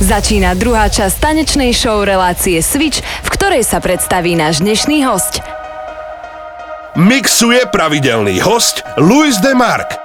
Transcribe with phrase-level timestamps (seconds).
[0.00, 5.44] Začína druhá časť tanečnej show relácie Switch, v ktorej sa predstaví náš dnešný host.
[6.96, 10.00] Mixuje pravidelný host Luis de Mark.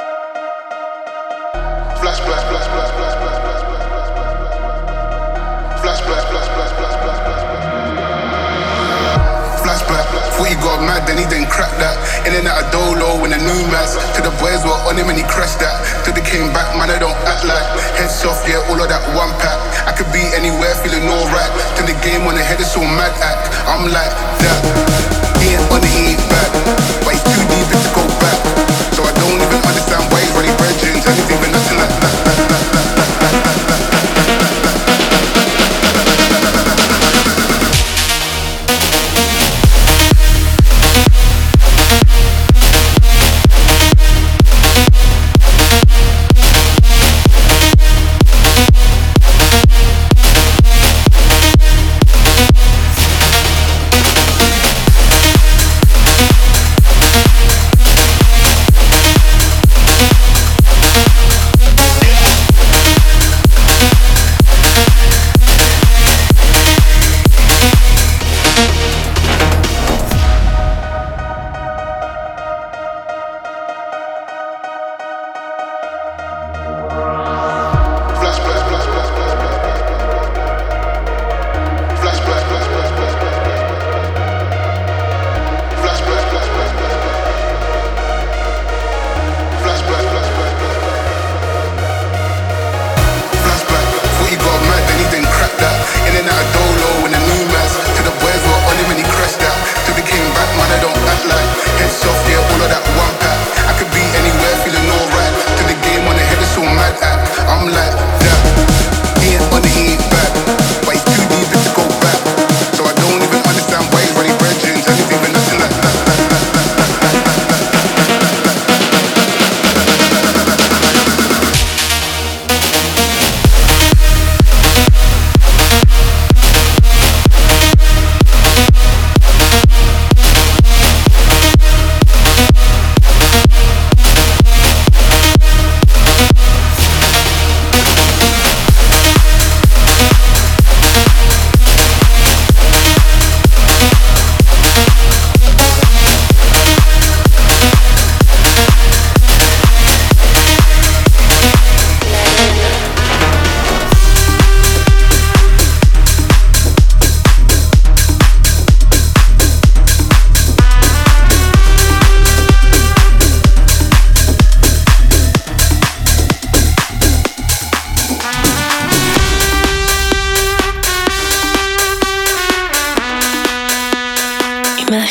[11.06, 11.96] Then he didn't crack that.
[12.26, 13.98] In and out of dolo when the new mass.
[14.18, 15.82] To the boys were on him and he crashed that.
[16.04, 17.66] Till they came back, man, I don't act like.
[17.98, 19.58] Head soft, yeah, all of that one pack.
[19.86, 21.54] I could be anywhere feeling alright.
[21.78, 23.54] Till the game on the head is so mad act.
[23.70, 24.62] I'm like that.
[25.46, 26.35] Ain't on the he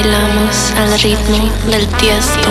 [0.00, 2.48] Bailamos al ritmo del tiesto.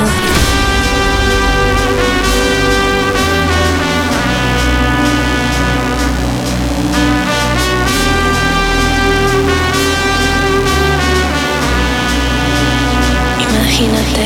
[13.40, 14.26] Imagínate,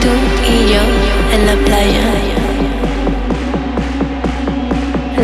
[0.00, 0.08] tú
[0.48, 0.82] y yo
[1.34, 2.02] en la playa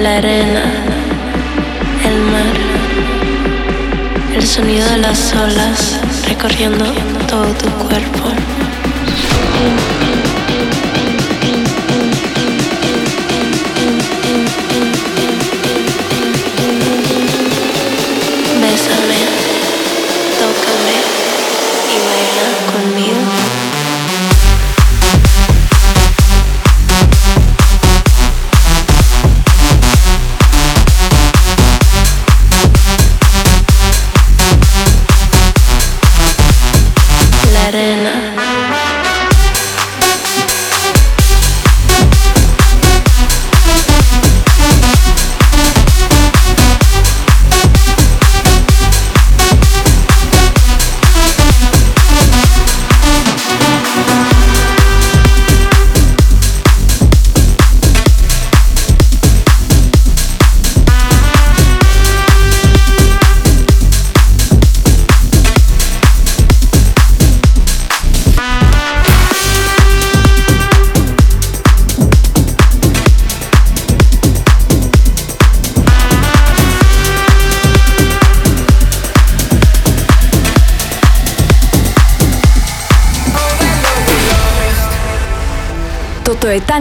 [0.03, 0.65] la arena,
[2.05, 2.57] el mar,
[4.35, 6.02] el sonido de las olas
[6.43, 6.85] recorriendo
[7.29, 8.33] todo tu cuerpo.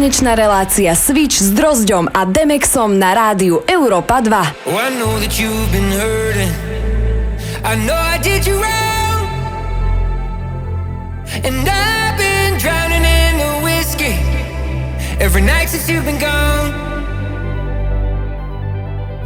[0.01, 4.33] Tanečná relácia Switch s Drozďom a Demexom na rádiu Europa 2.
[4.65, 6.49] Oh, I know that you've been hurting.
[7.61, 9.29] I know I did you wrong.
[11.45, 14.17] And I've been drowning in the whiskey
[15.21, 16.73] every night since you've been gone.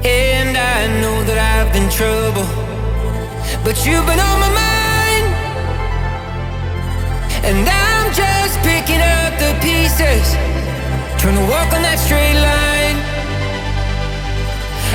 [0.03, 2.43] And I know that I've been trouble,
[3.63, 5.27] but you've been on my mind.
[7.47, 7.63] And
[8.13, 10.37] Just picking up the pieces,
[11.17, 12.97] trying to walk on that straight line.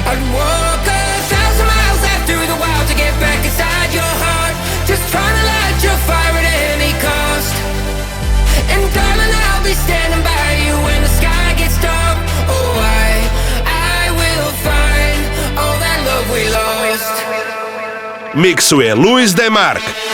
[0.06, 4.54] I'd walk a thousand miles out through the wild to get back inside your heart.
[4.86, 7.54] Just trying to light your fire at any cost.
[8.72, 12.16] And darling, I'll be standing by you when the sky gets dark.
[12.46, 13.10] Oh, I,
[13.66, 15.20] I will find
[15.58, 17.14] all that love we lost.
[18.94, 20.09] Luis.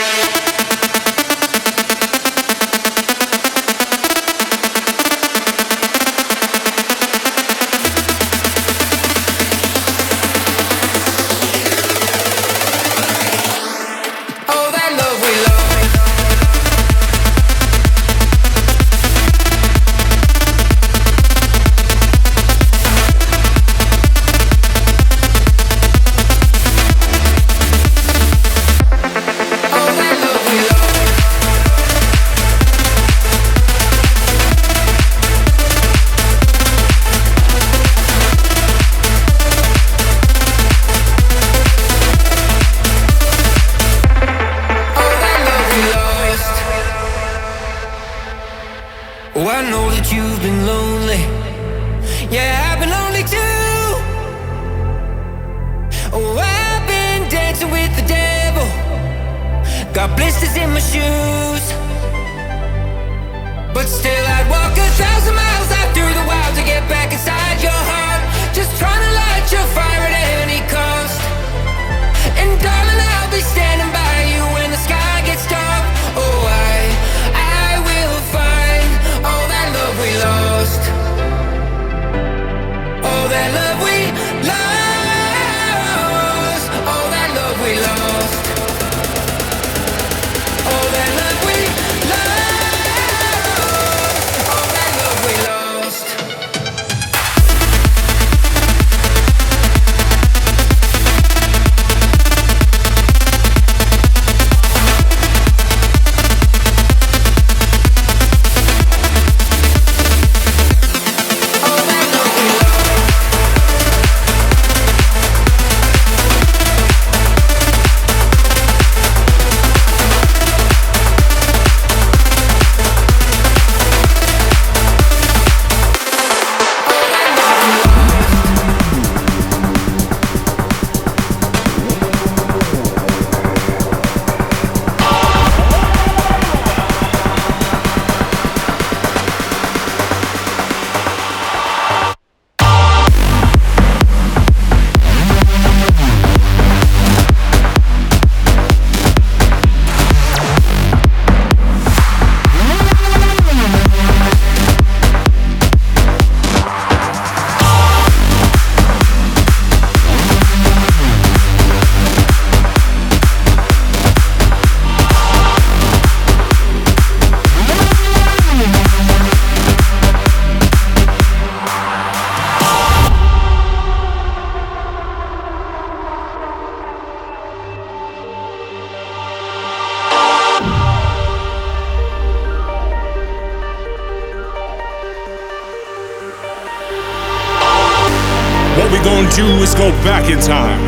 [190.07, 190.79] Back in time.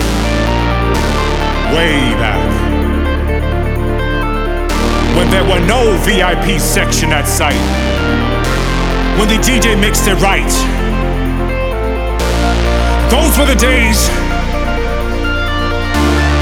[1.75, 2.39] Way back.
[5.17, 7.59] When there were no VIP section at sight.
[9.19, 10.47] When the DJ mixed it right.
[13.11, 14.07] Those were the days.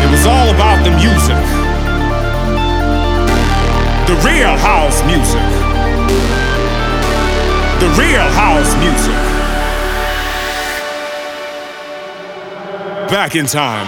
[0.06, 1.42] It was all about the music.
[4.06, 5.48] The real house music.
[7.82, 9.27] The real house music.
[13.10, 13.88] Back in time.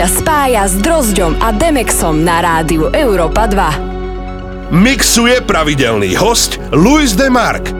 [0.00, 4.72] Ťa spája s Drozďom a Demexom na rádiu Európa 2.
[4.72, 7.68] Mixuje pravidelný host Luis Demark.
[7.68, 7.79] Keeps